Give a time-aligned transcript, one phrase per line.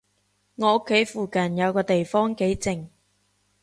[0.55, 2.87] 我屋企附近有個地方幾靜